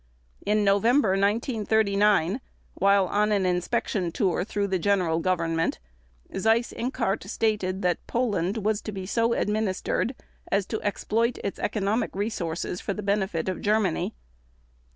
In 0.43 0.63
November 0.63 1.09
1939, 1.09 2.41
while 2.73 3.05
on 3.05 3.31
an 3.31 3.45
inspection 3.45 4.11
tour 4.11 4.43
through 4.43 4.65
the 4.67 4.79
General 4.79 5.19
Government, 5.19 5.77
Seyss 6.33 6.73
Inquart 6.73 7.23
stated 7.25 7.83
that 7.83 8.07
Poland 8.07 8.65
was 8.65 8.81
to 8.81 8.91
be 8.91 9.05
so 9.05 9.33
administered 9.33 10.15
as 10.51 10.65
to 10.65 10.81
exploit 10.81 11.37
its 11.43 11.59
economic 11.59 12.15
resources 12.15 12.81
for 12.81 12.95
the 12.95 13.03
benefit 13.03 13.47
of 13.47 13.61
Germany. 13.61 14.15